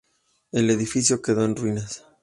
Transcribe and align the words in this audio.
El 0.51 0.71
edificio 0.71 1.21
quedó 1.21 1.45
en 1.45 1.55
ruinas. 1.55 2.05